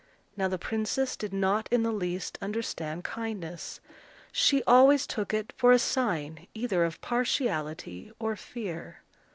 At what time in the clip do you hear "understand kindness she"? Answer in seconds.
2.41-4.63